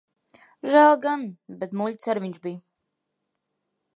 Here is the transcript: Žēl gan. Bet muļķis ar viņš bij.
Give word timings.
Žēl 0.69 0.93
gan. 1.03 1.25
Bet 1.63 1.77
muļķis 1.81 2.11
ar 2.15 2.21
viņš 2.25 2.41
bij. 2.47 2.57